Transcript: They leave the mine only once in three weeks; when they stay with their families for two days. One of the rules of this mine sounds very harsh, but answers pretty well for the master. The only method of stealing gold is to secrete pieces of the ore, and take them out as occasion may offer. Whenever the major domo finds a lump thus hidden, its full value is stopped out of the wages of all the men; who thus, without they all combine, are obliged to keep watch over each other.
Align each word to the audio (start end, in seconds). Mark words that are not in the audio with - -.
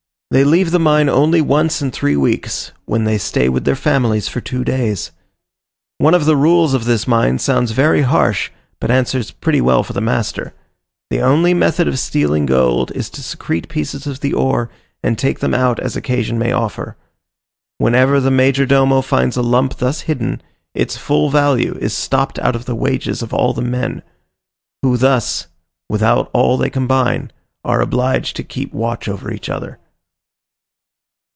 They 0.33 0.45
leave 0.45 0.71
the 0.71 0.79
mine 0.79 1.09
only 1.09 1.41
once 1.41 1.81
in 1.81 1.91
three 1.91 2.15
weeks; 2.15 2.71
when 2.85 3.03
they 3.03 3.17
stay 3.17 3.49
with 3.49 3.65
their 3.65 3.75
families 3.75 4.29
for 4.29 4.39
two 4.39 4.63
days. 4.63 5.11
One 5.97 6.13
of 6.13 6.23
the 6.23 6.37
rules 6.37 6.73
of 6.73 6.85
this 6.85 7.05
mine 7.05 7.37
sounds 7.37 7.71
very 7.71 8.03
harsh, 8.03 8.49
but 8.79 8.89
answers 8.89 9.31
pretty 9.31 9.59
well 9.59 9.83
for 9.83 9.91
the 9.91 9.99
master. 9.99 10.53
The 11.09 11.19
only 11.19 11.53
method 11.53 11.85
of 11.89 11.99
stealing 11.99 12.45
gold 12.45 12.93
is 12.93 13.09
to 13.09 13.21
secrete 13.21 13.67
pieces 13.67 14.07
of 14.07 14.21
the 14.21 14.31
ore, 14.31 14.69
and 15.03 15.17
take 15.19 15.39
them 15.41 15.53
out 15.53 15.81
as 15.81 15.97
occasion 15.97 16.39
may 16.39 16.53
offer. 16.53 16.95
Whenever 17.77 18.21
the 18.21 18.31
major 18.31 18.65
domo 18.65 19.01
finds 19.01 19.35
a 19.35 19.41
lump 19.41 19.79
thus 19.79 19.99
hidden, 20.03 20.41
its 20.73 20.95
full 20.95 21.29
value 21.29 21.77
is 21.81 21.93
stopped 21.93 22.39
out 22.39 22.55
of 22.55 22.63
the 22.63 22.75
wages 22.75 23.21
of 23.21 23.33
all 23.33 23.51
the 23.51 23.61
men; 23.61 24.01
who 24.81 24.95
thus, 24.95 25.47
without 25.89 26.31
they 26.31 26.39
all 26.39 26.69
combine, 26.69 27.31
are 27.65 27.81
obliged 27.81 28.37
to 28.37 28.45
keep 28.45 28.71
watch 28.71 29.09
over 29.09 29.29
each 29.29 29.49
other. 29.49 29.77